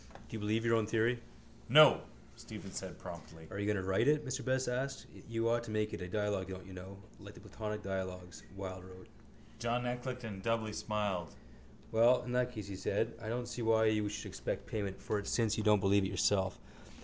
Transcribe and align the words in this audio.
Do 0.27 0.33
you 0.33 0.39
believe 0.39 0.65
your 0.65 0.73
own 0.77 0.87
theory? 0.87 1.19
—No, 1.69 2.01
Stephen 2.35 2.71
said 2.71 2.97
promptly. 2.97 3.47
—Are 3.51 3.59
you 3.59 3.67
going 3.67 3.77
to 3.77 3.83
write 3.87 4.07
it? 4.07 4.25
Mr 4.25 4.43
Best 4.43 4.67
asked. 4.67 5.05
You 5.29 5.47
ought 5.47 5.63
to 5.65 5.69
make 5.69 5.93
it 5.93 6.01
a 6.01 6.07
dialogue, 6.07 6.47
don't 6.47 6.65
you 6.65 6.73
know, 6.73 6.97
like 7.19 7.35
the 7.35 7.39
Platonic 7.39 7.83
dialogues 7.83 8.41
Wilde 8.55 8.83
wrote. 8.83 9.09
John 9.59 9.83
Eclecticon 9.83 10.41
doubly 10.41 10.73
smiled. 10.73 11.35
—Well, 11.91 12.23
in 12.23 12.31
that 12.31 12.51
case, 12.51 12.65
he 12.67 12.75
said, 12.75 13.13
I 13.21 13.29
don't 13.29 13.47
see 13.47 13.61
why 13.61 13.85
you 13.85 14.09
should 14.09 14.25
expect 14.25 14.65
payment 14.65 14.99
for 14.99 15.19
it 15.19 15.27
since 15.27 15.55
you 15.55 15.63
don't 15.63 15.79
believe 15.79 16.03
it 16.03 16.09
yourself. 16.09 16.59